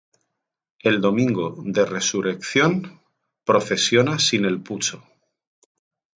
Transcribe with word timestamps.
El 0.79 0.99
domingo 0.99 1.57
de 1.63 1.85
resurrección 1.85 2.99
procesiona 3.45 4.17
sin 4.17 4.45
el 4.45 4.59
pucho. 4.59 5.03